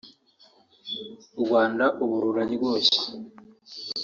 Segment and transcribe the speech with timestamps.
[1.39, 2.99] u Rwanda ubu ruraryoshye